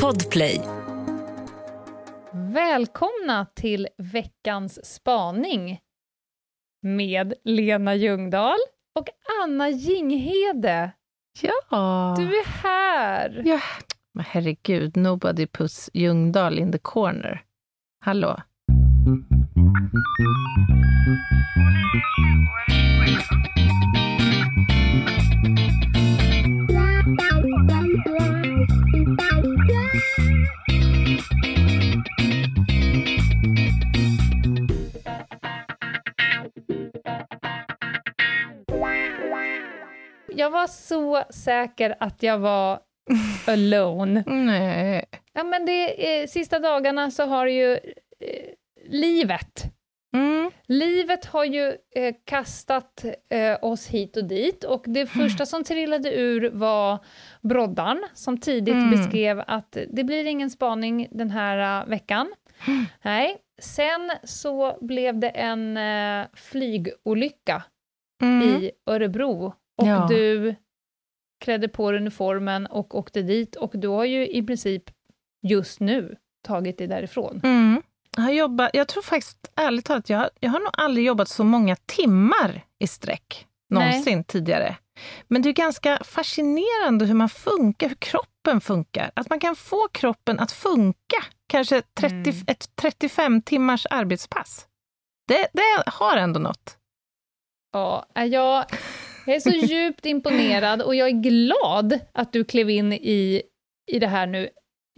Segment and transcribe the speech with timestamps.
[0.00, 0.60] Podplay.
[2.32, 5.80] Välkomna till veckans spaning
[6.82, 8.58] med Lena Ljungdahl
[8.94, 9.08] och
[9.44, 10.92] Anna Jinghede.
[11.42, 12.14] Ja.
[12.18, 13.42] Du är här!
[13.44, 13.60] ja.
[14.14, 17.44] Men herregud, nobody puts Ljungdahl in the corner.
[18.04, 18.36] Hallå?
[40.42, 42.80] Jag var så säker att jag var
[43.46, 44.24] alone.
[44.46, 45.04] Nej.
[45.32, 47.78] Ja, men det, eh, sista dagarna så har ju eh,
[48.88, 49.64] livet
[50.14, 50.50] Mm.
[50.66, 56.14] Livet har ju eh, kastat eh, oss hit och dit och det första som trillade
[56.14, 56.98] ur var
[57.42, 58.90] Broddan som tidigt Mm.
[58.90, 62.32] beskrev att det blir ingen spaning den här uh, veckan.
[63.02, 67.62] Nej, sen så blev det en eh, flygolycka
[68.22, 68.48] Mm.
[68.48, 70.06] i Örebro och Ja.
[70.08, 70.54] du
[71.40, 74.82] klädde på uniformen och åkte dit och du har ju i princip
[75.42, 77.40] just nu tagit dig därifrån.
[77.44, 77.82] Mm.
[78.16, 81.44] Jag, har jobbat, jag tror faktiskt, ärligt talat, jag, jag har nog aldrig jobbat så
[81.44, 84.76] många timmar i sträck någonsin tidigare.
[85.28, 89.10] Men det är ganska fascinerande hur man funkar, hur kroppen funkar.
[89.16, 92.44] Att man kan få kroppen att funka, kanske 30, Mm.
[92.46, 94.66] ett 35 timmars arbetspass.
[95.28, 96.76] Det, det har ändå något.
[97.72, 98.64] Ja, äh, jag,
[99.26, 103.42] jag är så djupt imponerad och jag är glad att du klev in i,
[103.92, 104.48] i det här nu,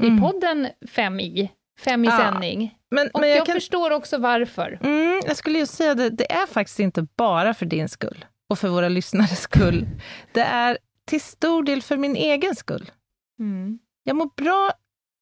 [0.03, 0.21] i Mm.
[0.21, 2.79] podden Fem i, Fem i Ja, sändning.
[2.91, 4.79] Men, Och men jag, jag, kan, förstår också varför.
[4.83, 8.59] mm, jag skulle ju säga det, det är faktiskt inte bara för din skull och
[8.59, 9.87] för våra lyssnares skull.
[10.33, 12.91] Det är till stor del för min egen skull.
[13.39, 13.79] Mm.
[14.05, 14.71] Jag mår bra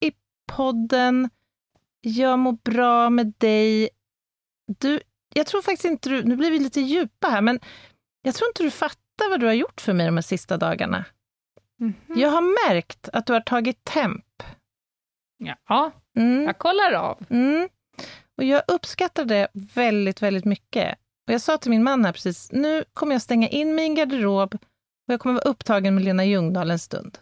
[0.05, 0.12] i
[0.53, 1.30] podden.
[2.00, 3.89] Jag mår bra med dig.
[4.78, 5.00] Du,
[5.34, 6.23] jag tror faktiskt inte du...
[6.25, 7.61] Nu blir vi lite djupa här, men
[8.23, 11.05] jag tror inte du fattar vad du har gjort för mig de här sista dagarna.
[11.81, 11.95] Mhm.
[12.17, 14.25] Jag har märkt att du har tagit temp.
[15.69, 17.25] Ja, Mm, jag kollar av.
[17.31, 17.69] mm.
[18.39, 20.99] Och jag uppskattar det väldigt, väldigt mycket.
[21.27, 23.87] Och jag sa till min man här precis, nu kommer jag stänga in mig i
[23.89, 27.19] en garderob och jag kommer vara upptagen med Lena Ljungdahl en stund.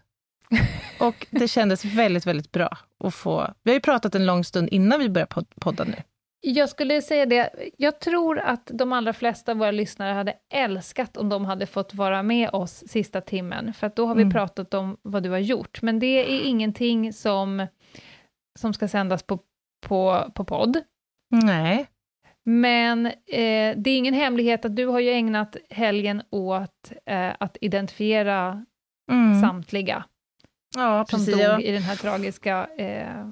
[1.01, 3.55] Och det kändes väldigt, väldigt bra att få...
[3.63, 5.95] Vi har ju pratat en lång stund innan vi började pod- podda nu.
[6.43, 11.17] Jag skulle säga det, jag tror att de allra flesta av våra lyssnare hade älskat
[11.17, 14.33] om de hade fått vara med oss sista timmen, för att då har vi Mm.
[14.33, 15.83] pratat om vad du har gjort.
[15.83, 17.67] Men det är ingenting som,
[18.59, 19.39] som ska sändas på,
[19.87, 20.81] på, på podd.
[21.45, 21.87] Nej.
[22.45, 27.57] Men eh, det är ingen hemlighet att du har ju ägnat helgen åt eh, att
[27.61, 28.65] identifiera
[29.13, 29.41] Mm.
[29.43, 30.05] samtliga
[30.77, 31.35] Ja, som precis.
[31.35, 31.61] dog Ja.
[31.61, 33.27] i den här tragiska eh,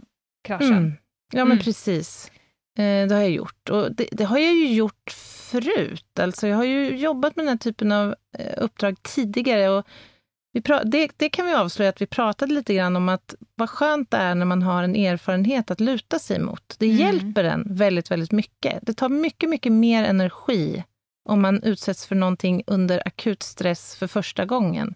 [0.44, 0.72] kraschen.
[0.72, 0.92] Mm.
[1.32, 1.58] Ja, men Mm.
[1.64, 2.32] precis.
[2.78, 3.70] Eh, det har jag gjort.
[3.70, 5.10] Och det, det har jag ju gjort
[5.50, 6.18] förut.
[6.20, 9.68] Alltså, jag har ju jobbat med den här typen av eh, uppdrag tidigare.
[9.68, 9.86] Och
[10.52, 13.70] vi pra- det, det kan vi avslöja att vi pratade lite grann om att vad
[13.70, 16.74] skönt det är när man har en erfarenhet att luta sig mot.
[16.78, 16.98] Det Mm.
[16.98, 18.78] hjälper en väldigt, väldigt mycket.
[18.82, 20.84] Det tar mycket, mycket mer energi
[21.28, 24.94] om man utsätts för någonting under akut stress för första gången.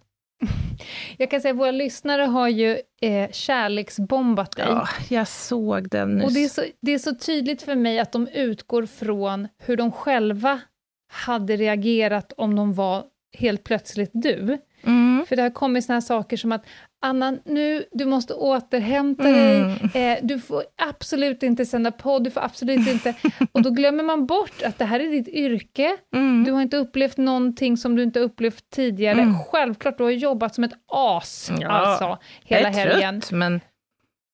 [1.17, 4.67] Jag kan säga att våra lyssnare har ju eh, kärleksbombat dig.
[4.69, 6.25] Ja, jag såg den nyss.
[6.27, 9.77] Och det är, så, det är så tydligt för mig att de utgår från hur
[9.77, 10.61] de själva
[11.09, 13.05] hade reagerat om de var
[13.39, 14.59] helt plötsligt du.
[14.85, 15.27] Mm.
[15.27, 16.65] För det har kommit såna här saker som att
[17.05, 19.77] Anna, nu, du måste återhämta Mm.
[19.93, 23.15] dig, eh, du får absolut inte sända podd, du får absolut inte...
[23.53, 26.45] Och då glömmer man bort att det här är ditt yrke, Mm.
[26.45, 29.21] du har inte upplevt någonting som du inte upplevt tidigare.
[29.21, 29.35] Mm.
[29.51, 33.21] Självklart, du har jobbat som ett as, Ja, alltså, hela jag är helgen.
[33.21, 33.61] trött, men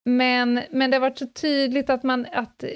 [0.04, 2.68] Men, men det har varit så tydligt att, man, att eh,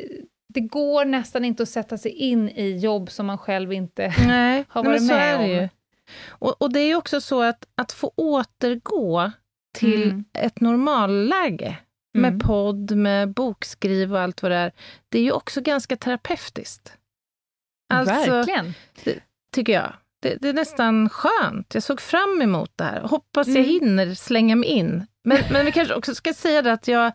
[0.55, 4.13] det går nästan inte att sätta sig in i jobb som man själv inte...
[4.27, 5.69] Nej, har varit med om.
[6.29, 9.31] Och, och det är ju också så att, att få återgå
[9.79, 10.25] till Mm.
[10.35, 11.77] ett normalläge
[12.17, 12.33] Mm.
[12.33, 14.73] med podd, med bokskriv och allt vad det är,
[15.09, 16.93] det är ju också ganska terapeutiskt.
[17.95, 18.75] Alltså, Verkligen.
[19.55, 19.93] tycker jag.
[20.23, 21.75] Det, det är nästan skönt.
[21.75, 23.01] Jag såg fram emot det här.
[23.01, 23.69] Hoppas jag Mm.
[23.69, 25.07] hinner slänga mig in.
[25.25, 27.07] Men, men vi kanske också ska säga det att jag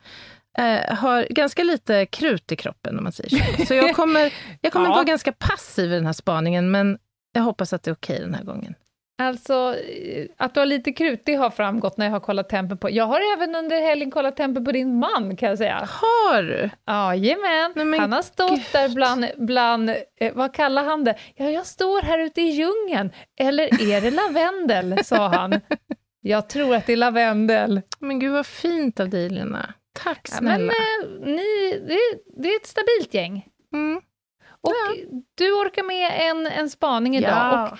[0.57, 3.65] eh, har ganska lite krut i kroppen, om man säger så.
[3.65, 4.91] Så jag kommer, jag kommer Ja.
[4.93, 6.97] vara ganska passiv i den här spaningen, men
[7.37, 8.75] jag hoppas att det är okej den här gången.
[9.21, 12.77] Alltså, eh, att du har lite krut, det har framgått när jag har kollat tempen
[12.77, 12.89] på...
[12.89, 15.87] Jag har även under helgen kollat tempen på din man, kan jag säga.
[15.89, 16.69] Har du?
[16.87, 18.61] Jajamän, men han har stått gud.
[18.71, 19.89] där bland, bland
[20.19, 21.15] eh, vad kallar han det?
[21.35, 23.09] Ja, jag står här ute i djungeln.
[23.39, 25.61] Eller är det lavendel, sa han.
[26.21, 27.81] Jag tror att det är lavendel.
[27.99, 29.73] Men gud vad fint av dig, Lena.
[30.03, 30.73] Tack Ja, snälla.
[30.73, 31.97] men eh, ni, det,
[32.43, 33.45] det är ett stabilt gäng.
[33.73, 34.01] Mm.
[34.67, 37.69] Och du orkar med en, en spaning idag.
[37.73, 37.77] Och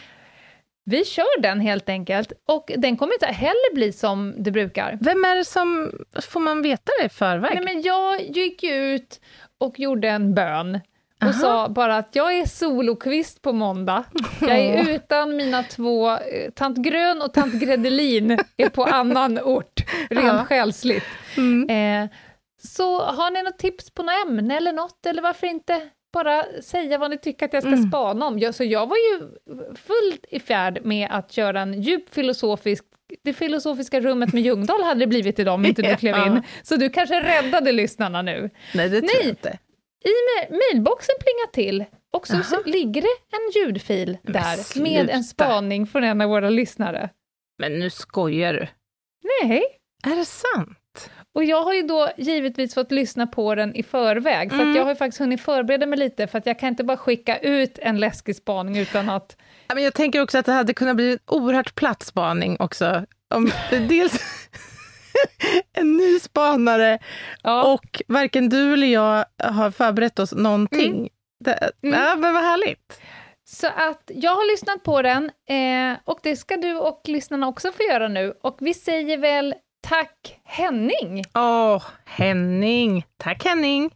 [0.86, 2.31] vi kör den helt enkelt.
[2.45, 4.98] Och den kommer inte heller bli som det brukar.
[5.01, 5.92] Vem är det som...
[6.30, 7.51] Får man veta det i förväg?
[7.56, 9.22] Nej, men jag gick ut
[9.57, 10.80] och gjorde en bön
[11.22, 11.34] och Aha.
[11.34, 14.04] sa bara att jag är solokvist på måndag.
[14.42, 19.84] Jag är utan mina två, eh, tant Grön och tant Gredelin är på annan ort,
[20.10, 20.45] rent Ja.
[20.45, 21.04] själsligt.
[21.38, 21.69] Mm.
[22.04, 22.10] Eh,
[22.63, 25.89] så har ni något tips på något ämne eller något, eller varför inte
[26.24, 27.90] bara säga vad ni tycker att jag ska Mm.
[27.90, 28.40] spana om?
[28.40, 29.19] Jag, så jag var ju
[29.75, 32.84] fullt i färd med att göra en djup filosofisk
[33.24, 36.42] det filosofiska rummet med Ljungdahl hade det blivit idag om inte du klev in.
[36.64, 38.50] Så du kanske räddade lyssnarna nu.
[38.75, 39.16] Nej, det tror Nej.
[39.22, 39.58] jag inte.
[40.06, 45.24] I ma- mailboxen plingar till och så, så ligger det en ljudfil där med en
[45.24, 47.10] spaning från en av våra lyssnare.
[47.60, 48.68] Men nu skojar du.
[49.44, 49.63] Nej,
[50.08, 50.70] Är det sant?
[51.38, 54.69] Och jag har ju då givetvis fått lyssna på den i förväg, så Mm.
[54.69, 56.98] att jag har ju faktiskt hunnit förbereda mig lite, för att jag kan inte bara
[56.98, 59.38] skicka ut en läskig spaning utan att...
[59.68, 63.06] Ja, men jag tänker också att det hade kunnat bli en oerhört platt spaning också.
[63.36, 64.19] Om det dels
[65.74, 67.00] en ny spanare
[67.44, 71.10] Ja, och varken du eller jag har förberett oss någonting.
[71.45, 72.00] Det, Mm.
[72.00, 73.01] Ja, men vad härligt.
[73.50, 77.72] så att jag har lyssnat på den, eh, och det ska du och lyssnarna också
[77.72, 78.34] få göra nu.
[78.44, 79.56] Och vi säger väl
[79.89, 81.24] tack Henning!
[81.36, 83.04] Åh, Henning.
[83.18, 83.89] Tack Henning.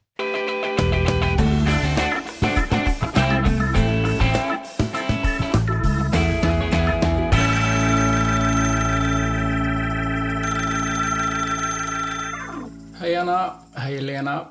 [13.00, 14.48] Hej Anna, hej Lena.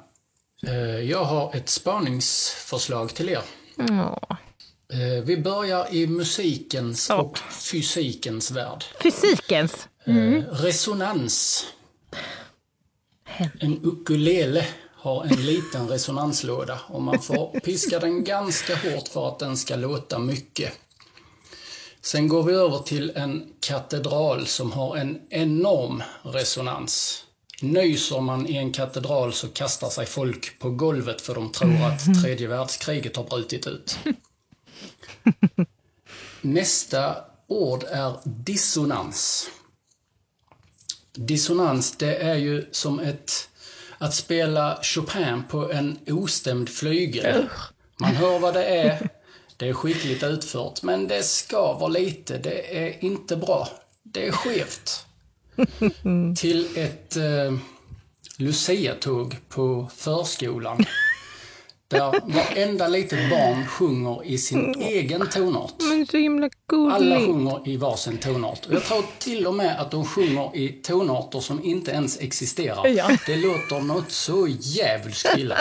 [0.67, 3.43] Eh, Jag har ett spaningsförslag till er.
[3.79, 4.19] Åh.
[4.93, 7.17] Eh, Vi börjar i musikens Ja.
[7.17, 8.85] och fysikens värld.
[9.03, 9.89] Fysikens.
[10.05, 11.67] Eh, Resonans.
[13.61, 19.39] En ukulele har en liten resonanslåda och man får piska den ganska hårt för att
[19.39, 20.73] den ska låta mycket.
[22.01, 27.25] Sen går vi över till en katedral som har en enorm resonans.
[27.63, 32.23] Nyser man i en katedral så kastar sig folk på golvet för de tror att
[32.23, 33.99] tredje världskriget har brutit ut.
[36.41, 37.17] Nästa
[37.47, 39.51] ord är dissonans.
[41.13, 43.49] Dissonans, det är ju som ett
[43.99, 47.49] att spela Chopin på en ostämd flygel.
[48.01, 49.09] Man hör vad det är,
[49.57, 53.69] det är skickligt utfört, men det skaver lite, det är inte bra.
[54.03, 55.07] Det är skevt.
[56.37, 57.57] Till ett eh,
[58.37, 60.85] Lucia-tåg på förskolan.
[61.91, 65.75] Där varenda litet barn sjunger i sin egen tonart.
[65.79, 67.27] Men så himla Alla gullig.
[67.27, 68.67] sjunger i varsin tonart.
[68.67, 72.87] Och jag tror till och med att de sjunger i tonarter som inte ens existerar.
[72.87, 73.17] Ja.
[73.27, 75.59] Det låter något så jävligt illa.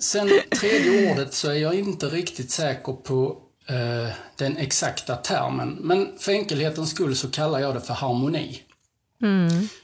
[0.00, 0.30] Sen
[0.60, 3.36] tredje ordet så är jag inte riktigt säker på
[3.68, 5.78] eh, den exakta termen.
[5.80, 8.62] Men för enkelhetens skull så kallar jag det för harmoni.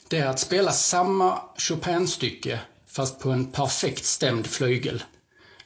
[0.08, 2.58] Det är att spela samma Chopin-stycke
[2.98, 5.02] fast på en perfekt stämd flygel.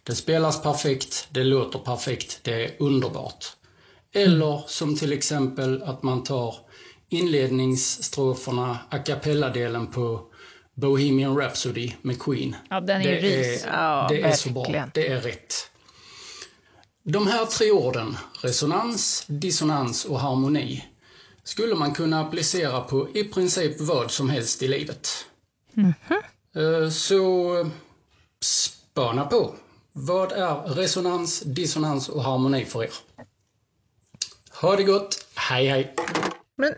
[0.03, 3.45] Det spelas perfekt, det låter perfekt, det är underbart.
[4.15, 6.55] Eller som till exempel att man tar
[7.09, 10.21] inledningsstroferna, a cappella-delen på
[10.75, 12.57] Bohemian Rhapsody med Queen.
[12.71, 13.65] Ja, den är ju ris.
[13.67, 14.89] Ja, det är så bra.
[14.95, 15.55] Det är rätt.
[17.03, 20.85] De här tre orden, resonans, dissonans och harmoni,
[21.45, 25.27] skulle man kunna applicera på i princip vad som helst i livet.
[25.77, 26.17] Eh,
[26.91, 27.67] Så eh,
[28.41, 29.55] spana på.
[29.93, 32.91] Vad är resonans, dissonans och harmoni för er?
[34.61, 35.27] Ha det gott.
[35.35, 35.95] Hej hej!
[36.57, 36.75] Men,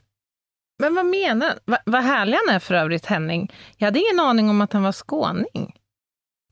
[0.79, 3.53] men vad menar va, Vad härlig han är för övrigt, Henning.
[3.77, 5.75] Jag hade ingen aning om att han var skåning.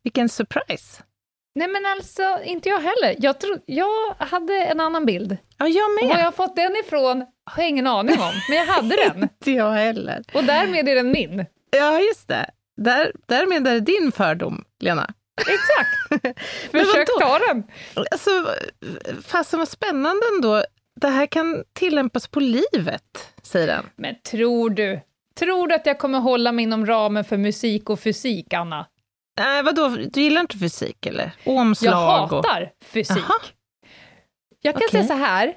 [0.02, 1.02] Vilken surprise.
[1.54, 3.16] Nej men alltså, inte jag heller.
[3.18, 5.36] Jag, tro, jag hade en annan bild.
[5.56, 6.20] Ja, jag Och var med.
[6.20, 9.22] jag har fått den ifrån har jag ingen aning om, men jag hade den.
[9.22, 10.22] Inte jag heller.
[10.34, 11.46] Och därmed är den min.
[11.70, 12.50] Ja, just det.
[12.76, 15.14] Där, därmed är det din fördom, Lena.
[15.40, 16.24] Exakt!
[16.72, 17.64] Men Försök ta den.
[18.10, 18.30] Alltså,
[19.22, 20.64] fasen vad spännande ändå.
[21.00, 23.86] Det här kan tillämpas på livet, säger den.
[23.96, 25.00] Men tror du,
[25.38, 28.86] tror du att jag kommer hålla mig inom ramen för musik och fysik, Anna?
[29.40, 29.88] Nej, vadå?
[29.88, 31.30] Du gillar inte fysik, eller?
[31.44, 33.16] Jag Omslag hatar fysik.
[33.28, 33.40] Jaha.
[34.62, 34.90] Jag kan Okej.
[34.90, 35.54] säga så här,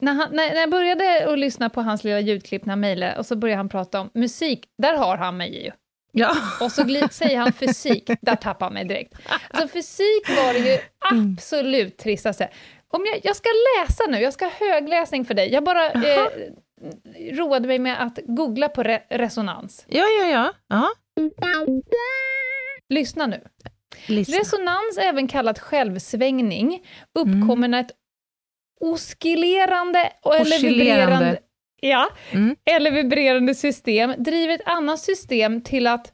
[0.00, 3.18] när, han, när, när jag började att lyssna på hans lilla ljudklipp när han mejlade,
[3.18, 5.70] och så började han prata om musik, där har han mig ju.
[6.18, 6.36] Ja.
[6.60, 9.14] Och så säger han fysik, där tappar han mig direkt.
[9.50, 10.78] Alltså fysik var det ju
[11.12, 12.48] absolut tristaste.
[12.88, 13.48] Om jag, jag ska
[13.80, 15.52] läsa nu, jag ska ha högläsning för dig.
[15.52, 16.26] Jag bara, eh,
[17.32, 19.84] roade mig med att googla på re resonans.
[19.88, 20.52] Ja, ja, ja.
[20.76, 20.88] Aha.
[22.88, 23.40] Lyssna nu.
[24.08, 24.38] Lyssna.
[24.38, 27.90] Resonans, även kallat självsvängning, uppkommer när ett
[28.80, 31.38] oscillerande och- eller vibrerande,
[31.80, 32.56] ja, Mm.
[32.70, 36.12] eller vibrerande system driver ett annat system till att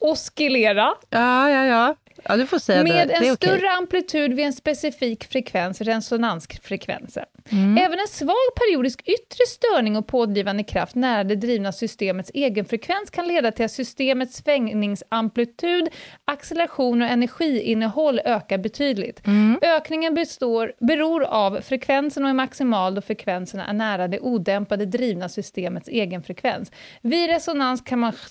[0.00, 1.96] oscillera Ja, ja, ja.
[2.28, 3.14] Ja, du får säga med det.
[3.14, 7.24] en det större amplitud vid en specifik frekvens, resonansfrekvensen.
[7.52, 7.78] Mm.
[7.78, 13.28] Även en svag periodisk yttre störning och pådrivande kraft nära det drivna systemets egenfrekvens kan
[13.28, 15.88] leda till att systemets svängningsamplitud,
[16.24, 19.26] acceleration och energiinnehåll ökar betydligt.
[19.26, 19.58] Mm.
[19.62, 25.28] Ökningen består, beror av frekvensen och är maximal då frekvensen är nära det odämpade drivna
[25.28, 26.72] systemets egenfrekvens.
[27.02, 28.12] Vid resonans kan man...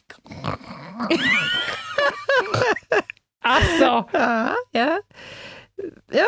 [3.43, 5.01] alltså, Ja, ja.
[6.11, 6.25] ja.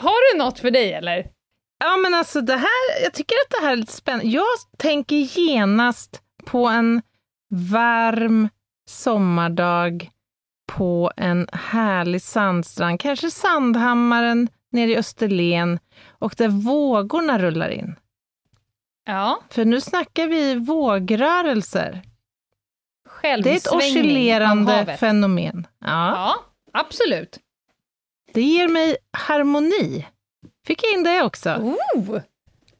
[0.00, 1.26] har du något för dig eller?
[1.78, 4.26] Ja, men alltså det här, jag tycker att det här är lite spännande.
[4.26, 4.44] Jag
[4.78, 7.02] tänker genast på en
[7.50, 8.48] varm
[8.88, 10.10] sommardag
[10.66, 17.94] på en härlig sandstrand, kanske Sandhammaren nere i Österlen och där vågorna rullar in.
[19.04, 22.02] Ja, För nu snackar vi vågrörelser.
[23.22, 25.66] Det är ett oscillerande fenomen.
[25.80, 25.88] Ja.
[25.88, 26.34] Ja,
[26.72, 27.38] absolut.
[28.32, 30.06] Det ger mig harmoni.
[30.66, 31.50] Fick jag in det också?
[31.50, 32.20] Oh,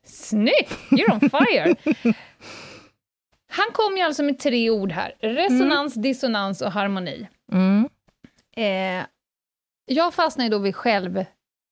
[0.05, 0.79] snyggt!
[0.91, 1.75] You're on fire!
[3.51, 5.15] Han kom ju alltså med tre ord här.
[5.21, 7.29] Resonans, dissonans och harmoni.
[7.53, 7.89] Mm.
[8.57, 9.07] Eh,
[9.87, 11.25] jag fastnar ju då vid själv,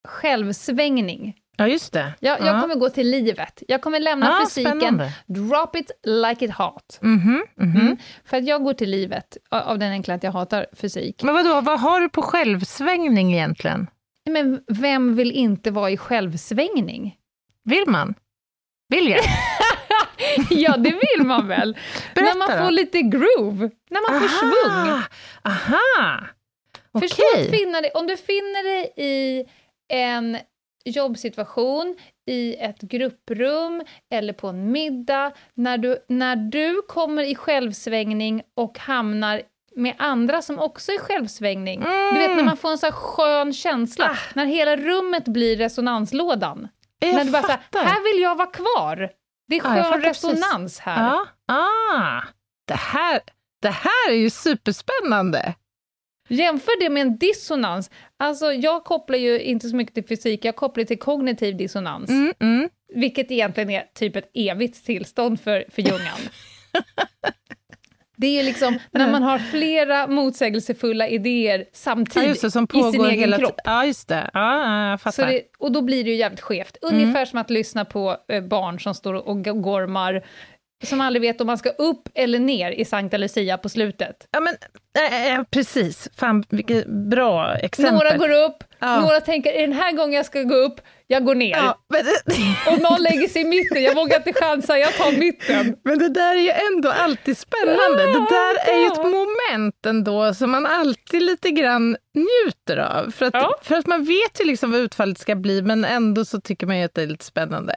[0.09, 1.37] självsvängning.
[1.57, 2.15] Ja, just det.
[2.21, 2.61] Jag, jag ja.
[2.61, 3.63] kommer gå till livet.
[3.69, 5.13] Jag kommer lämna Ja, fysiken, spännande.
[5.27, 6.99] drop it like it hot.
[7.01, 7.77] Mhm, mhm.
[7.81, 7.97] Mm.
[8.25, 11.23] För att jag går till livet, av den enkla att jag hatar fysik.
[11.23, 13.87] Men vadå, vad har du på självsvängning egentligen?
[14.31, 17.17] Men vem vill inte vara i självsvängning?
[17.65, 18.15] Vill man?
[18.89, 19.21] Vill jag?
[20.51, 21.77] ja, det vill man väl?
[22.15, 22.65] Berätta när man då.
[22.65, 25.03] får lite groove, när man får svung.
[25.45, 26.27] Aha!
[26.93, 27.09] Okej.
[27.09, 29.45] Förstå att finna dig, om du finner dig i
[29.89, 30.39] en
[30.91, 33.83] jobbsituation, i ett grupprum
[34.15, 39.43] eller på en middag, när du, när du kommer i självsvängning och hamnar
[39.77, 41.81] med andra som också är självsvängning.
[42.15, 44.17] Du vet när man får en så skön känsla, Ah.
[44.35, 46.69] när hela rummet blir resonanslådan.
[46.99, 47.85] Jag när du bara så här, fattar.
[47.85, 49.11] här vill jag vara kvar.
[49.49, 50.25] Det är skön fattar precis.
[50.25, 51.09] resonans här.
[51.09, 51.27] Ja.
[51.49, 52.23] Ah,
[52.67, 53.21] det, här,
[53.63, 55.55] det här är ju superspännande.
[56.29, 57.91] Jämför det med en dissonans.
[58.17, 62.11] Alltså, jag kopplar ju inte så mycket till fysik, jag kopplar till kognitiv dissonans.
[62.11, 62.69] Mm, mm.
[62.95, 66.19] Vilket egentligen är typ ett evigt tillstånd för, för Jungan.
[68.17, 73.05] Det är liksom när man har flera motsägelsefulla idéer Ja, samtidigt just det, i sin
[73.05, 73.61] egen kropp.
[73.65, 74.31] Ja, just det.
[74.35, 75.27] Ja, ja, jag fattar.
[75.27, 76.77] det, och då blir det ju jävligt skevt.
[76.83, 80.25] Ungefär som att lyssna på eh, barn som står och gormar,
[80.85, 84.29] som aldrig vet om man ska upp eller ner i Sankta Lucia på slutet.
[84.31, 84.55] Ja, men,
[84.97, 86.09] äh, äh, precis.
[86.17, 87.95] Fan, vilket bra exempel.
[87.95, 89.01] Några går upp, Ja.
[89.01, 91.57] några tänker är den här gången jag ska gå upp, jag går ner.
[91.57, 92.05] Ja, men,
[92.75, 95.77] Och någon lägger sig i mitten, jag vågar inte chansa, jag tar mitten.
[95.85, 98.03] men det där är ju ändå alltid spännande.
[98.03, 103.11] Ja, det där är ju ett moment ändå som man alltid lite grann njuter av.
[103.11, 106.41] För att, för att man vet ju liksom vad utfallet ska bli, men ändå så
[106.41, 107.77] tycker man ju att det är lite spännande.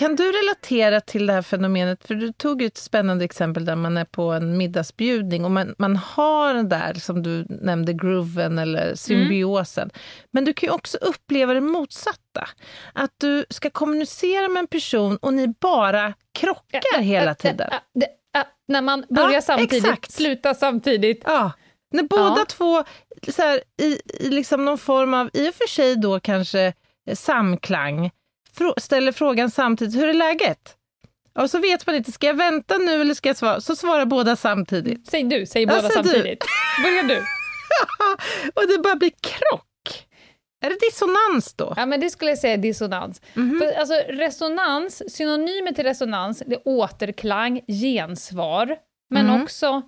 [0.00, 2.04] Kan du relatera till det här fenomenet?
[2.06, 5.96] För du tog ett spännande exempel där man är på en middagsbjudning och man, man
[5.96, 9.90] har den där, som du nämnde, grooven eller symbiosen.
[10.30, 12.48] Men du kan ju också uppleva det motsatta.
[12.92, 17.70] Att du ska kommunicera med en person och ni bara krockar hela tiden.
[17.94, 20.12] Det- ä- när man börjar Ja, samtidigt, exakt.
[20.12, 21.22] slutar samtidigt.
[21.24, 21.52] Ja,
[21.92, 22.44] när båda Ja.
[22.48, 22.84] två
[23.32, 26.72] så här, i, i liksom någon form av, i och för sig då kanske
[27.14, 28.10] samklang,
[28.76, 30.76] ställer frågan samtidigt, hur är läget?
[31.38, 33.60] Och så vet man inte, ska jag vänta nu eller ska jag svara?
[33.60, 35.06] Så svarar båda samtidigt.
[35.10, 35.94] Säg du, säg Ja, båda du.
[35.94, 36.44] samtidigt.
[36.82, 37.16] Börja du.
[38.54, 40.06] och det bara blir krock.
[40.64, 41.74] Är det dissonans då?
[41.76, 43.20] Ja, men det skulle jag säga är dissonans.
[43.34, 43.58] Mhm.
[43.60, 48.76] För, alltså, resonans, synonymer till resonans, det är återklang, gensvar,
[49.10, 49.42] men Mm.
[49.42, 49.82] också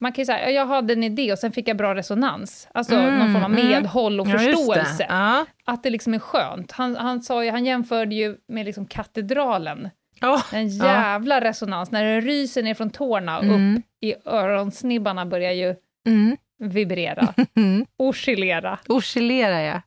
[0.00, 2.68] man kan ju säga, jag hade en idé och sen fick jag bra resonans.
[2.74, 3.66] Alltså Mm, någon form av mm.
[3.66, 4.50] medhåll och Ja, just det.
[4.56, 5.06] förståelse.
[5.08, 5.46] Ja.
[5.64, 6.72] Att det liksom är skönt.
[6.72, 9.88] Han, han, sa ju, han jämförde ju med liksom katedralen.
[10.22, 10.84] Åh, En ja.
[10.86, 13.76] jävla resonans, när det ryser ner från tårna Mm.
[13.76, 15.74] upp i öronsnibbarna börjar ju
[16.06, 16.36] Mm.
[16.58, 17.86] vibrera, Mm.
[17.96, 18.78] oscillera.
[18.88, 19.80] Oscillerar jag.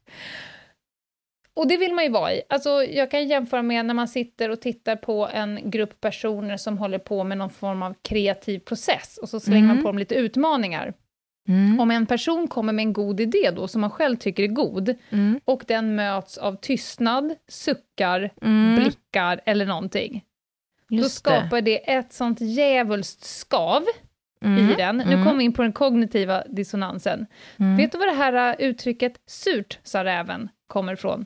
[1.54, 2.42] Och det vill man ju vara i.
[2.50, 6.78] Alltså, jag kan jämföra med när man sitter och tittar på en grupp personer som
[6.78, 9.84] håller på med någon form av kreativ process, och så slänger man Mm.
[9.84, 10.94] på dem lite utmaningar.
[11.48, 11.80] Mm.
[11.80, 14.96] Om en person kommer med en god idé då, som man själv tycker är god,
[15.10, 15.40] Mm.
[15.46, 18.76] och den möts av tystnad, suckar, Mm.
[18.76, 20.24] blickar eller någonting,
[20.90, 21.30] då Just det.
[21.30, 23.84] skapar det ett sånt djävulskt skav
[24.46, 24.70] Mm.
[24.70, 24.98] i den.
[24.98, 25.24] Nu Mm.
[25.26, 27.26] kommer vi in på den kognitiva dissonansen.
[27.60, 27.78] Mm.
[27.78, 31.26] Vet du var det här äh, uttrycket ”surt, sa räven” kommer ifrån?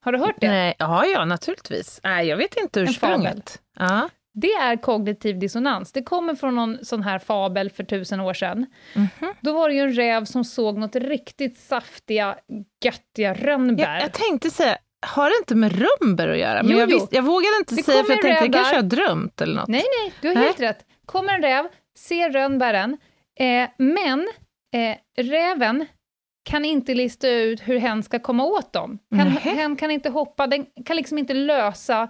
[0.00, 0.48] Har du hört det?
[0.48, 2.00] Nej, ja, ja, naturligtvis.
[2.04, 3.60] Nej, jag vet inte ursprunget.
[3.78, 4.08] Ja.
[4.34, 5.92] Det är kognitiv dissonans.
[5.92, 8.66] Det kommer från någon sån här fabel för tusen år sedan.
[8.94, 9.34] Mhm.
[9.40, 12.36] Då var det ju en räv som såg något riktigt saftiga,
[12.84, 13.94] göttiga rönnbär.
[13.94, 16.62] Jag, jag tänkte säga, har det inte med rönnbär att göra?
[16.62, 16.98] Men Jo, jag, jo.
[16.98, 19.68] visste, jag vågade inte Det säga, för jag tänkte, räv kanske har drömt eller något.
[19.68, 20.44] Nej, nej, du har Nej.
[20.44, 20.78] helt rätt.
[21.06, 21.64] Kommer en räv,
[21.98, 22.98] ser rönnbären,
[23.40, 24.28] eh, men
[24.74, 25.86] eh, räven
[26.44, 28.98] kan inte lista ut hur hen ska komma åt dem.
[29.14, 32.02] Hen, hen kan inte hoppa, den kan liksom inte lösa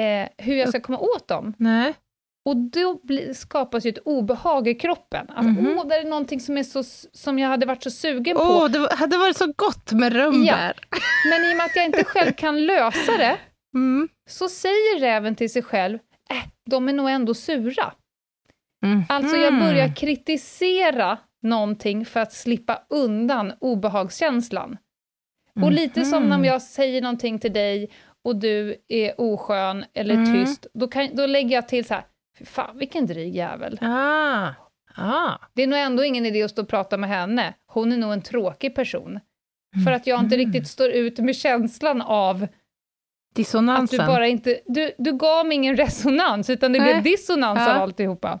[0.00, 1.54] eh, hur jag ska komma åt dem.
[1.58, 1.94] Nej.
[2.48, 5.26] Och då bli, skapas ju ett obehag i kroppen.
[5.30, 5.78] Att, Mhm.
[5.78, 6.82] åh, det är någonting som, är så,
[7.12, 8.42] som jag hade varit så sugen på.
[8.42, 10.74] Åh, det var- hade varit så gott med rönnbär.
[11.30, 13.36] Men i och med att jag inte själv kan lösa det,
[13.74, 14.08] Mm.
[14.30, 15.98] så säger räven till sig själv,
[16.30, 16.36] äh,
[16.70, 17.92] de är nog ändå sura.
[18.86, 19.04] Mhm.
[19.08, 24.76] Alltså jag börjar kritisera någonting för att slippa undan obehagskänslan.
[25.62, 26.40] Och lite som Mhm.
[26.42, 27.90] när jag säger någonting till dig
[28.24, 30.34] och du är oskön eller Mm.
[30.34, 32.04] tyst, då, kan, då lägger jag till så här,
[32.38, 33.78] "Fy fan vilken dryg jävel.
[33.82, 34.48] Ah.
[34.98, 35.32] Ah.
[35.54, 38.12] Det är nog ändå ingen idé att stå och prata med henne, hon är nog
[38.12, 39.20] en tråkig person.
[39.84, 40.46] För att jag inte Mm.
[40.46, 42.50] riktigt står ut med känslan av att
[43.34, 43.98] Dissonansen.
[44.00, 46.92] du bara inte, du, du gav mig ingen resonans, utan det Nej.
[46.92, 47.76] blev dissonans Ja.
[47.76, 48.40] av alltihopa.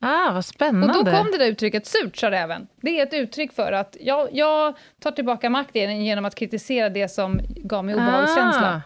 [0.00, 0.98] Ah, vad spännande.
[0.98, 2.66] Och då kom det där uttrycket surt, sa räven.
[2.82, 7.08] Det är ett uttryck för att jag, jag tar tillbaka makten genom att kritisera det
[7.08, 8.74] som gav mig obehagskänsla.
[8.74, 8.80] Ah.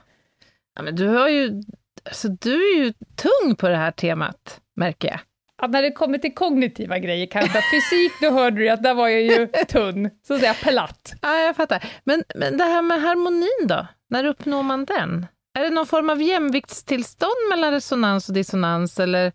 [0.76, 1.62] Ja, men du har ju...
[2.04, 5.20] Alltså, du är ju tung på det här temat, märker jag.
[5.62, 9.08] Att när det kommer till kognitiva grejer, kanske fysik, då hörde du att där var
[9.08, 11.14] jag ju tunn, så att säga platt.
[11.22, 11.84] Ja, jag fattar.
[12.04, 13.86] Men, men det här med harmonin då?
[14.10, 15.26] När uppnår man den?
[15.58, 19.32] Är det någon form av jämviktstillstånd mellan resonans och dissonans, eller,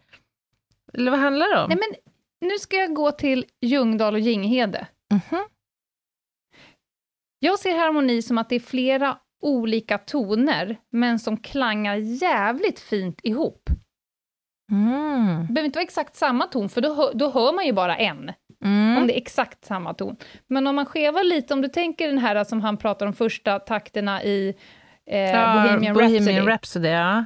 [0.94, 1.70] eller vad handlar det om?
[1.70, 1.96] Nej, men
[2.50, 4.88] nu ska jag gå till Ljungdahl och Ginghede.
[5.12, 5.44] Mhm.
[7.40, 13.20] Jag ser harmoni som att det är flera olika toner, men som klangar jävligt fint
[13.24, 13.70] ihop.
[14.72, 15.48] Mm.
[15.48, 17.98] Det behöver inte vara exakt samma ton, för då, hör- då hör man ju bara
[17.98, 18.32] en,
[18.66, 18.98] Mm.
[18.98, 20.16] om det är exakt samma ton.
[20.48, 23.60] Men om man skevar lite, om du tänker den här som han pratar om, första
[23.60, 24.56] takterna i
[25.12, 26.40] eh, Ja, Bohemian, Bohemian Rhapsody.
[26.52, 27.26] Rhapsody, ja.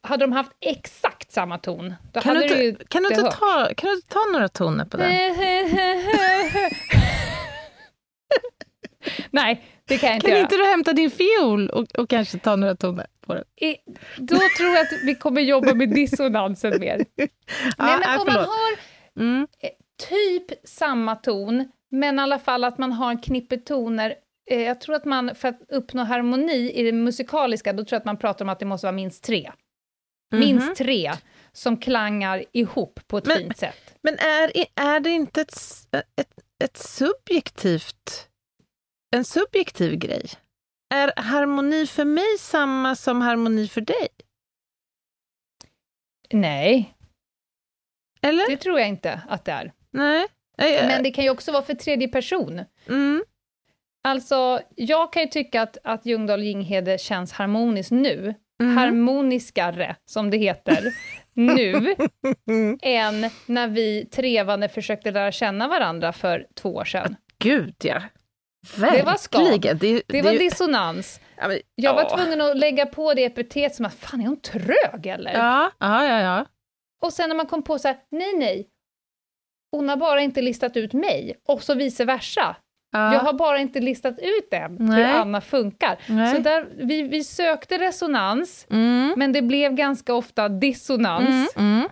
[0.00, 3.68] Hade de haft exakt samma ton, då Kan hade du, inte, kan, du inte ta,
[3.76, 5.10] kan du inte ta några toner på den?
[9.30, 10.42] Nej, det kan jag inte Kan göra.
[10.42, 13.44] inte du hämta din fiol och, och kanske ta några toner på den?
[13.56, 13.76] I,
[14.16, 16.96] då tror jag att vi kommer jobba med dissonansen mer.
[17.16, 17.28] Nej,
[17.78, 18.46] men om man förlåt.
[18.46, 19.46] har Mm.
[20.08, 24.14] typ samma ton, men i alla fall att man har en knippe toner.
[24.50, 28.00] Eh, jag tror att man, för att uppnå harmoni i det musikaliska, då tror jag
[28.00, 29.50] att man pratar om att det måste vara minst tre.
[30.32, 30.74] Minst Mhm.
[30.74, 31.12] tre
[31.52, 33.94] som klangar ihop på ett Men- fint sätt.
[34.02, 35.54] Men är, är det inte ett,
[36.16, 36.32] ett,
[36.64, 38.28] ett subjektivt,
[39.16, 40.26] en subjektiv grej?
[40.94, 44.08] Är harmoni för mig samma som harmoni för dig?
[46.32, 46.94] Nej,
[48.22, 48.48] Eller?
[48.50, 49.72] det tror jag inte att det är.
[49.90, 50.26] Nej?
[50.56, 52.64] Men det kan ju också vara för tredje person.
[52.88, 53.24] mm.
[54.04, 58.76] Alltså, jag kan ju tycka att, att Ljungdahl Ginghede känns harmoniskt nu, Mhm.
[58.76, 60.92] harmoniskare, som det heter,
[61.34, 61.94] nu,
[62.48, 62.78] Mm.
[62.82, 67.16] än när vi trevande försökte lära känna varandra för två år sedan.
[67.38, 68.02] Gud, ja.
[68.76, 69.44] Det var skav.
[69.44, 69.78] Verkligen.
[69.78, 71.20] Det, Det var dissonans.
[71.36, 72.16] ja, men, Jag var ja.
[72.16, 75.32] tvungen att lägga på det epitet som att, fan är hon trög eller?
[75.32, 76.20] Ja, ja, ja.
[76.20, 76.46] ja.
[77.02, 78.68] Och sen när man kom på så här, nej nej,
[79.72, 82.56] hon har bara inte listat ut mig, och så vice versa.
[82.92, 83.12] Ja.
[83.14, 85.04] Jag har bara inte listat ut än hur Nej.
[85.04, 85.98] Anna funkar.
[86.08, 86.34] Nej.
[86.36, 89.14] Så där, vi, vi sökte resonans, Mm.
[89.16, 91.56] men det blev ganska ofta dissonans.
[91.56, 91.72] Mm.
[91.76, 91.88] Mm.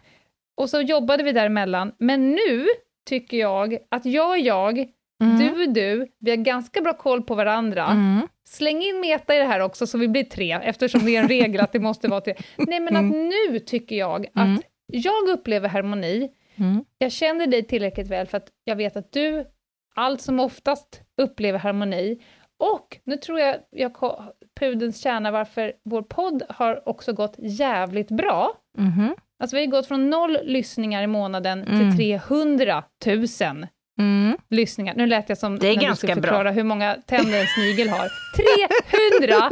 [0.57, 1.93] Och så jobbade vi däremellan.
[1.99, 2.67] Men nu
[3.09, 4.87] tycker jag att jag är jag,
[5.23, 5.39] Mm.
[5.39, 7.85] du är du, vi har ganska bra koll på varandra.
[7.87, 8.29] Mm.
[8.49, 11.29] Släng in meta i det här också så vi blir tre, eftersom det är en
[11.39, 12.35] regel att det måste vara tre.
[12.57, 14.63] Nej, men att nu tycker jag att Mm.
[14.87, 16.85] jag upplever harmoni Mm.
[16.99, 19.45] Jag känner dig tillräckligt väl för att jag vet att du
[19.95, 22.23] allt som oftast upplever harmoni.
[22.59, 23.93] Och nu tror jag, jag
[24.61, 28.53] pudelns kärna varför vår podd har också gått jävligt bra.
[28.79, 29.15] Mhm.
[29.43, 31.97] Alltså vi har gått från noll lyssningar i månaden Mm.
[31.97, 33.67] till 300 000
[33.99, 34.37] Mm.
[34.51, 34.95] lyssningar.
[34.97, 36.31] Nu lät jag som Det är när du ganska skulle bra.
[36.31, 38.09] förklara hur många tänder en snigel har.
[39.29, 39.51] 300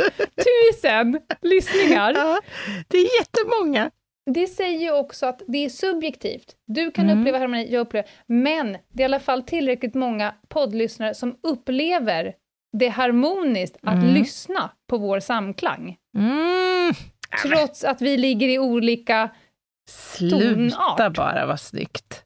[1.12, 2.12] 000 lyssningar!
[2.16, 2.40] Ja,
[2.88, 3.90] det är jättemånga.
[4.34, 6.56] Det säger ju också att det är subjektivt.
[6.66, 7.20] Du kan Mm.
[7.20, 8.08] uppleva harmoni, jag upplever...
[8.26, 12.34] Men det är i alla fall tillräckligt många poddlyssnare som upplever
[12.78, 14.14] det harmoniskt att Mm.
[14.14, 15.96] lyssna på vår samklang.
[16.18, 16.92] Mm.
[17.42, 19.30] Trots att vi ligger i olika...
[19.90, 21.14] Sluta Tonart.
[21.16, 22.24] bara, vad snyggt.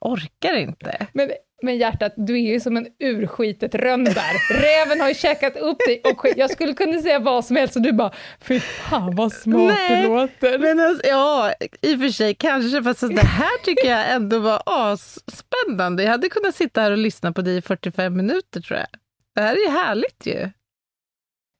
[0.00, 1.06] Orkar inte.
[1.12, 1.30] Men,
[1.62, 4.52] men hjärtat, du är ju som en urskitet rönnbär.
[4.60, 6.34] Räven har ju käkat upp dig och skit.
[6.36, 10.02] Jag skulle kunna säga vad som helst och du bara, fy fan vad smart Nej,
[10.02, 10.58] det låter.
[10.58, 14.62] Men alltså, ja, i och för sig kanske, fast det här tycker jag ändå var
[14.66, 16.02] asspännande.
[16.02, 18.88] Jag hade kunnat sitta här och lyssna på dig i 45 minuter tror jag.
[19.34, 20.50] Det här är ju härligt ju.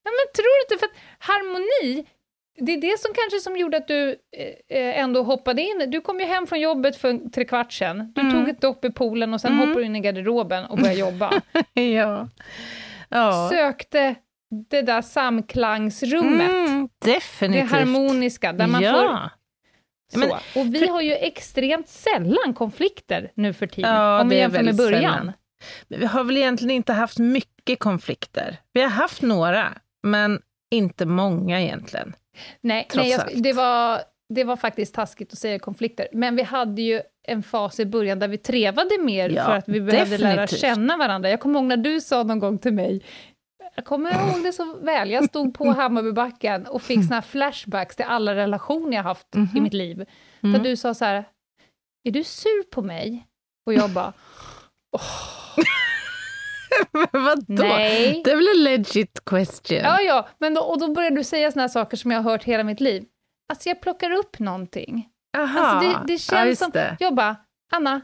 [0.05, 2.07] Ja, men tror du inte, för att harmoni,
[2.61, 4.11] det är det som kanske som gjorde att du
[4.69, 5.85] eh, ändå hoppade in.
[5.91, 8.13] Du kom ju hem från jobbet för en trekvart sedan.
[8.15, 8.33] Du Mm.
[8.33, 9.61] tog ett dopp i poolen och sen Mm.
[9.69, 11.33] hoppade du in i garderoben och började jobba.
[11.75, 12.29] ja.
[13.09, 13.49] ja.
[13.53, 14.15] Sökte
[14.71, 17.71] det där samklangsrummet, Mm, det definitivt.
[17.71, 19.31] harmoniska, där man får ja.
[20.13, 20.19] så.
[20.19, 24.41] Men- och vi har ju extremt sällan konflikter nu för tiden, Ja, om vi det
[24.41, 25.01] jämför med början.
[25.03, 25.33] sällan.
[25.89, 28.57] Vi har väl egentligen inte haft mycket konflikter.
[28.73, 30.41] Vi har haft några, men
[30.71, 32.15] inte många egentligen.
[32.61, 34.01] Nej, nej jag, det, var,
[34.35, 38.19] det var faktiskt taskigt att säga konflikter, men vi hade ju en fas i början
[38.19, 40.61] där vi trevade mer Ja, för att vi behövde lära definitivt.
[40.61, 41.31] känna varandra.
[41.31, 43.03] Jag kommer ihåg när du sa någon gång till mig,
[43.77, 47.97] jag kommer ihåg det så väl, jag stod på Hammarbybacken och fick såna här flashbacks
[47.97, 49.63] till alla relationer jag haft i Mhm.
[49.63, 49.97] mitt liv.
[50.41, 50.63] Där Mm.
[50.63, 51.25] du sa så här,
[52.05, 53.27] är du sur på mig?
[53.67, 54.13] Och jag bara,
[57.13, 57.45] Men Vadå?
[57.49, 58.23] nej.
[58.25, 59.79] Det är väl en legit question?
[59.79, 62.31] Ja, ja, men då, och då började du säga såna här saker som jag har
[62.31, 63.05] hört hela mitt liv.
[63.53, 65.09] Alltså jag plockar upp någonting.
[65.39, 65.61] Aha.
[65.61, 66.71] Alltså det, det ja, känns just som...
[66.71, 66.97] det.
[67.01, 67.37] Jag bara,
[67.73, 68.01] Anna,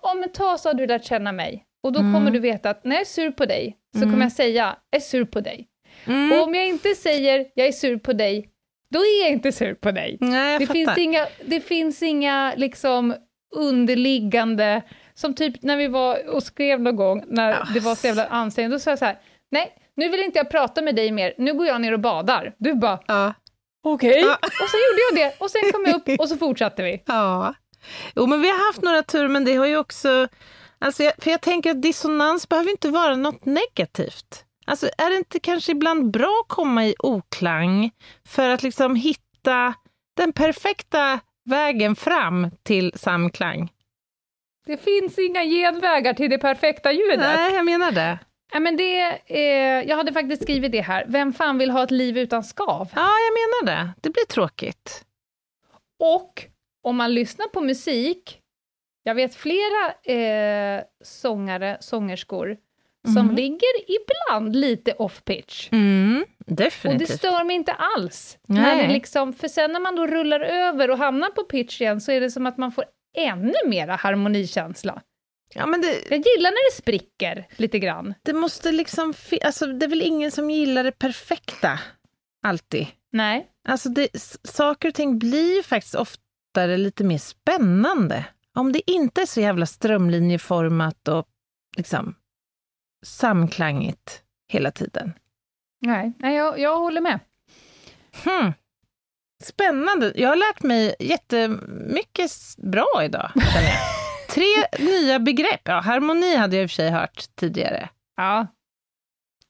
[0.00, 1.64] om ett tag så har du lärt känna mig.
[1.82, 2.14] Och då Mm.
[2.14, 4.10] kommer du veta att när jag är sur på dig, så Mm.
[4.10, 5.68] kommer jag säga, jag är sur på dig.
[6.04, 6.32] Mm.
[6.32, 8.48] Och om jag inte säger, jag är sur på dig,
[8.90, 10.16] då är jag inte sur på dig.
[10.20, 10.74] Nej, jag Det fattar.
[10.84, 13.14] finns, inga, det finns inga liksom
[13.84, 14.82] underliggande,
[15.20, 17.66] som typ när vi var och skrev någon gång, när Ja.
[17.74, 19.18] det var så jävla ansträngande, då sa jag så här,
[19.50, 22.54] nej, nu vill inte jag prata med dig mer, nu går jag ner och badar.
[22.58, 23.34] Du bara, Ja.
[23.84, 24.20] okej.
[24.20, 24.34] Ja.
[24.42, 27.02] Och så gjorde jag det, och sen kom jag upp och så fortsatte vi.
[27.06, 27.54] ja.
[28.16, 30.28] Jo, men vi har haft några turer, men det har ju också...
[30.78, 34.44] Alltså, jag, för jag tänker att dissonans behöver inte vara något negativt.
[34.66, 37.90] Alltså, är det inte kanske ibland bra att komma i oklang
[38.28, 39.74] för att liksom hitta
[40.16, 43.70] den perfekta vägen fram till samklang?
[44.66, 47.18] Det finns inga genvägar till det perfekta ljudet.
[47.18, 48.18] Nej, jag menar det.
[48.60, 51.04] Men det eh, jag hade faktiskt skrivit det här.
[51.08, 52.88] Vem fan vill ha ett liv utan skav?
[52.94, 53.90] Ja, jag menar det.
[54.00, 55.04] Det blir tråkigt.
[55.98, 56.44] Och
[56.82, 58.40] om man lyssnar på musik,
[59.02, 62.56] jag vet flera eh, sångare, sångerskor,
[63.14, 63.34] som Mhm.
[63.36, 65.68] ligger ibland lite off-pitch.
[65.72, 67.18] Mm, Och det definitivt.
[67.18, 68.38] stör mig inte alls.
[68.46, 68.62] Nej.
[68.62, 72.00] När det liksom, för sen när man då rullar över och hamnar på pitch igen,
[72.00, 72.84] så är det som att man får
[73.16, 75.02] ännu mera harmonikänsla.
[75.54, 78.14] Ja, men det, Jag gillar när det spricker lite grann.
[78.22, 79.14] det måste liksom...
[79.42, 81.78] Alltså, det är väl ingen som gillar det perfekta,
[82.42, 82.86] alltid.
[83.12, 83.46] Nej.
[83.68, 84.08] Alltså det,
[84.44, 88.24] saker och ting blir ju faktiskt oftare lite mer spännande.
[88.54, 91.26] Om det inte är så jävla strömlinjeformat och
[91.76, 92.14] liksom
[93.06, 95.12] samklangigt hela tiden.
[95.80, 97.20] Nej, Nej jag, jag håller med.
[98.24, 98.52] Hmm.
[99.40, 100.12] Spännande.
[100.16, 103.30] Jag har lärt mig jättemycket bra idag.
[104.28, 104.44] Tre
[104.78, 105.60] nya begrepp.
[105.64, 107.88] Ja, harmoni hade jag i och för sig hört tidigare.
[108.16, 108.46] Ja.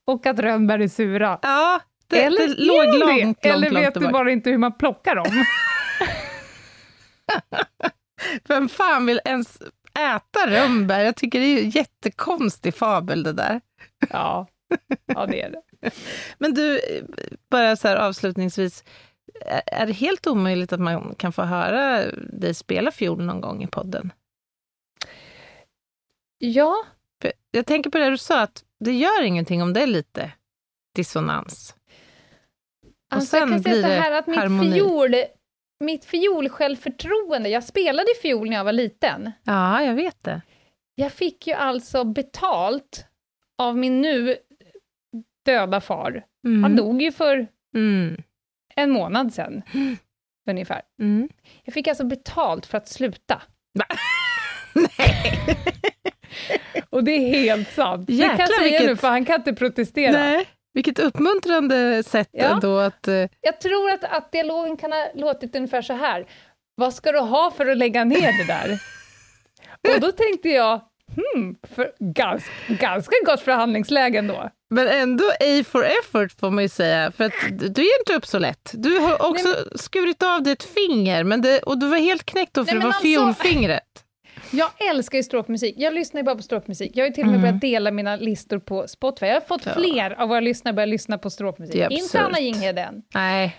[0.07, 1.38] Och att rönnbär är sura.
[1.42, 3.24] Ja, det, Eller det låg långt, det?
[3.24, 5.26] långt, Eller långt vet du bara inte hur man plockar dem?
[8.48, 9.59] Vem fan vill ens
[9.98, 11.00] äta rönnbär?
[11.00, 13.61] Jag tycker det är en jättekonstig fabel det där.
[14.11, 14.46] ja.
[15.07, 15.62] ja, det är det.
[16.38, 17.05] Men du, eh,
[17.50, 18.85] bara så här avslutningsvis,
[19.66, 23.66] är- det helt omöjligt att man kan få höra dig spela fiol någon gång i
[23.66, 24.12] podden?
[26.38, 26.75] Ja,
[27.51, 30.33] Jag tänker på det du sa, att det gör ingenting om det är lite
[30.95, 31.75] dissonans.
[32.83, 34.73] Och alltså jag sen kan säga blir så det här att mitt harmoni.
[34.73, 35.14] fiol,
[35.81, 39.31] mitt fiolsjälvförtroende, jag spelade fiol när jag var liten.
[39.45, 40.43] Ja, jag vet det.
[40.95, 43.07] Jag fick ju alltså betalt
[43.59, 44.37] av min nu
[45.45, 46.25] döda far.
[46.45, 46.62] Mm.
[46.62, 48.23] Han dog ju för Mm.
[48.76, 49.62] En månad sedan,
[50.50, 50.83] ungefär.
[51.02, 51.28] Mm.
[51.64, 53.42] Jag fick alltså betalt för att sluta.
[56.90, 58.06] Och det är helt sant.
[58.06, 60.12] det kan jag säga vilket- nu, för han kan inte protestera.
[60.12, 62.44] Nej, vilket uppmuntrande sätt Ja.
[62.44, 63.09] ändå att...
[63.09, 66.26] eh, Jag tror att, att dialogen kan ha låtit ungefär så här.
[66.74, 68.80] Vad ska du ha för att lägga ner det där?
[69.94, 70.80] Och då tänkte jag,
[71.16, 74.51] hmm, för ganska, ganska gott förhandlingsläge ändå.
[74.70, 77.33] Men ändå A for effort får man ju säga, för
[77.68, 78.70] du ger inte upp så lätt.
[78.73, 82.55] Du har också skurit av dig ett finger, men det, och du var helt knäckt
[82.55, 83.83] då för Nej, det men var alltså- fiolfingret.
[84.53, 85.75] Jag älskar ju stråkmusik.
[85.79, 86.92] Jag lyssnar ju bara på stråkmusik.
[86.94, 89.27] Jag har ju till och med börjat dela mina listor på Spotify.
[89.27, 91.90] Jag har fått fler av våra lyssnare börja lyssna på stråkmusik.
[91.90, 92.20] Inte.
[92.20, 93.03] Anna Jinghede än.
[93.14, 93.57] Nej.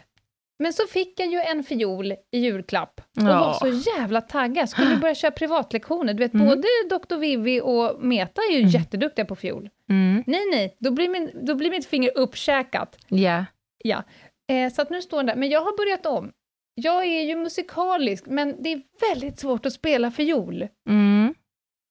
[0.62, 3.40] Men så fick jag ju en fiol i julklapp och Ja.
[3.40, 4.70] var så jävla taggad.
[4.70, 6.14] Skulle börja köra privatlektioner.
[6.14, 6.48] Du vet, Mm.
[6.48, 7.16] både Dr.
[7.18, 9.70] Vivi och Meta är ju jätteduktiga på fiol.
[9.90, 10.24] Mm.
[10.28, 12.98] Nej, nej, då blir, min, då blir mitt finger uppkäkat.
[13.08, 13.46] Ja.
[13.84, 14.04] Ja.
[14.52, 15.36] Eh, så att nu står den där.
[15.36, 16.32] Men jag har börjat om.
[16.76, 20.68] Jag är ju musikalisk, men det är väldigt svårt att spela fiol.
[20.90, 21.34] Mm.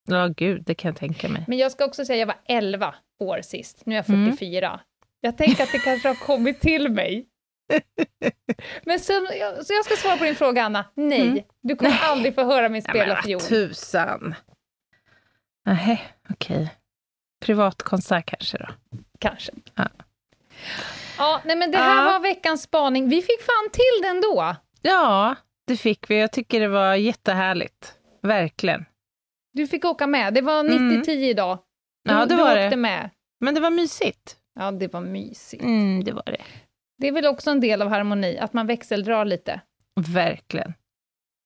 [0.08, 1.44] Ja, gud, det kan jag tänka mig.
[1.48, 3.82] Men jag ska också säga, jag var 11 år sist.
[3.86, 4.30] Nu är jag Mm.
[4.30, 4.80] 44.
[5.20, 7.26] Jag tänker att det kanske har kommit till mig.
[8.84, 9.12] Men så,
[9.64, 10.84] så jag ska svara på din fråga, Anna.
[10.94, 11.42] Nej, Mm.
[11.62, 13.40] du kommer aldrig få höra mig Ja, spela vad fiol.
[13.40, 14.34] tusan.
[15.66, 16.74] Nej, okej.
[17.44, 18.66] Privatkonsert kanske då.
[19.18, 19.52] Kanske.
[19.74, 19.88] Ja.
[21.18, 22.10] Ja, nej men det här Ja.
[22.12, 23.08] var veckans spaning.
[23.08, 24.56] Vi fick fan till den då.
[24.82, 25.34] Ja,
[25.66, 26.20] det fick vi.
[26.20, 27.94] Jag tycker det var jättehärligt.
[28.22, 28.84] Verkligen.
[29.52, 30.34] Du fick åka med.
[30.34, 31.58] Det var 90-10 idag.
[32.04, 32.20] Du, Mm.
[32.20, 32.76] Ja, det du var åkte det.
[32.76, 33.10] med.
[33.40, 34.36] Men det var mysigt.
[34.54, 35.62] Ja, det var mysigt.
[35.62, 36.42] Mm, det var det.
[37.00, 39.60] Det är väl också en del av harmoni, att man växeldrar lite.
[40.00, 40.74] Verkligen.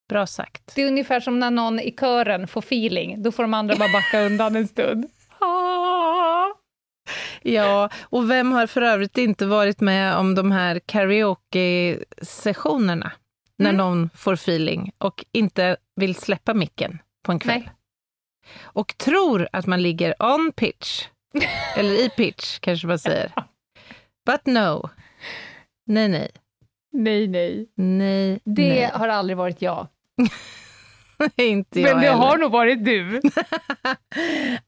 [0.09, 0.73] Bra sagt.
[0.75, 3.88] Det är ungefär som när någon i kören får feeling, då får de andra bara
[3.93, 5.07] backa undan en stund.
[7.43, 13.12] Ja, och vem har för övrigt inte varit med om de här karaoke-sessionerna?
[13.59, 13.77] När Mm.
[13.77, 17.59] någon får feeling och inte vill släppa micken på en kväll.
[17.61, 17.71] Nej.
[18.62, 21.05] Och tror att man ligger on pitch,
[21.77, 23.33] eller i pitch kanske man säger.
[24.27, 24.90] But no.
[25.87, 26.31] Nej, nej.
[26.92, 27.68] Nej, nej.
[27.75, 28.90] Nej, Det nej.
[28.92, 29.87] har aldrig varit jag.
[31.37, 32.23] inte jag Men det heller.
[32.23, 33.20] har nog varit du.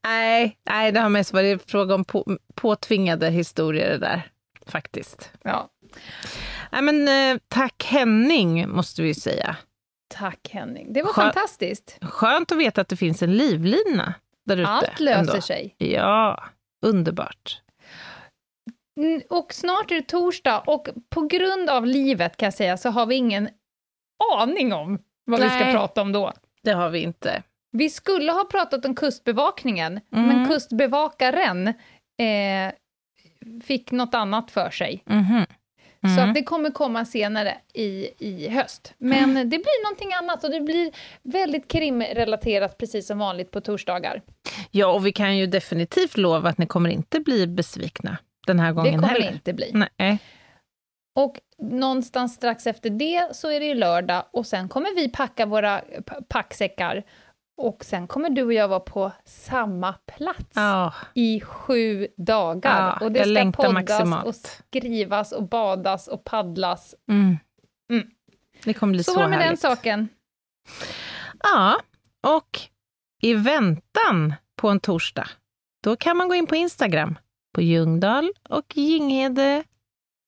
[0.05, 4.23] nej, nej, det har mest varit fråga om på, påtvingade historier det där,
[4.67, 5.31] faktiskt.
[5.45, 5.71] Ja.
[6.73, 9.57] Nej, men, eh, tack Henning, måste vi säga.
[10.09, 10.93] Tack Henning.
[10.93, 11.99] Det var Skö- fantastiskt.
[12.03, 14.69] Skönt att veta att det finns en livlina där ute.
[14.71, 15.41] Allt löser ändå.
[15.41, 15.75] sig.
[15.79, 16.45] Ja,
[16.83, 17.63] underbart.
[18.97, 22.91] Mm, Och snart är det torsdag och på grund av livet kan jag säga så
[22.91, 23.49] har vi ingen
[24.39, 25.73] aning om vad vi ska Nej.
[25.75, 26.33] prata om då.
[26.63, 27.43] Det har vi inte.
[27.73, 30.27] Vi skulle ha pratat om kustbevakningen, Mm.
[30.27, 32.73] men kustbevakaren eh,
[33.65, 35.03] fick något annat för sig.
[35.07, 36.29] Så Mm.
[36.29, 38.95] att det kommer komma senare i, i höst.
[38.99, 40.91] Men det blir någonting annat och det blir
[41.23, 44.23] väldigt krimrelaterat precis som vanligt på torsdagar.
[44.71, 48.67] Ja, och vi kan ju definitivt lova att ni kommer inte bli besvikna den här
[48.69, 49.27] Det gången kommer heller.
[49.27, 49.87] det inte bli.
[49.99, 50.19] Nej.
[51.19, 55.47] Och någonstans strax efter det så är det ju lördag och sen kommer vi packa
[55.47, 55.83] våra
[56.29, 57.03] packsäckar
[57.57, 62.97] och sen kommer du och jag vara på samma plats Ja, i sju dagar.
[63.01, 64.27] Ja, och det ska poddas maximalt.
[64.27, 66.95] och skrivas och badas och paddlas.
[67.09, 67.37] mm.
[67.91, 68.07] Mm.
[68.65, 70.09] det kommer bli så, Så var det med den saken.
[71.43, 71.81] Ja,
[72.27, 72.61] och
[73.23, 75.29] i väntan på en torsdag,
[75.83, 77.19] då kan man gå in på Instagram,
[77.57, 79.65] på Ljungdahl och Ginghede.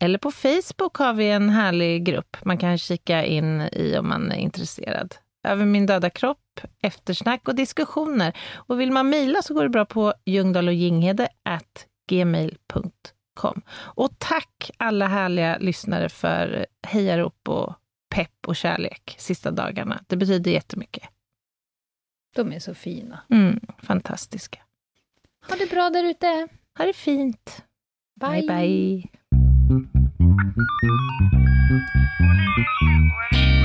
[0.01, 4.33] Eller på Facebook har vi en härlig grupp man kan kika in i om man
[4.33, 5.15] är intresserad.
[5.45, 8.37] Över min döda kropp, eftersnack och diskussioner.
[8.55, 13.63] Och vill man mejla så går det bra på ljungdahl och ginghede at gmail.com.
[13.71, 17.75] Och tack alla härliga lyssnare för hejarop och
[18.11, 20.05] pepp och kärlek sista dagarna.
[20.07, 21.09] Det betyder jättemycket.
[22.35, 23.21] De är så fina.
[23.31, 24.59] Mm, fantastiska.
[25.49, 26.49] Ha det bra där ute.
[26.79, 27.65] Ha det fint.
[28.21, 28.47] Bye.
[28.47, 29.03] bye.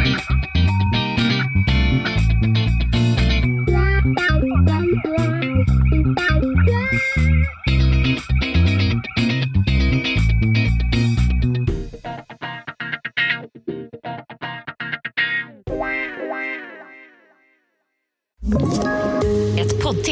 [0.04, 0.33] bye.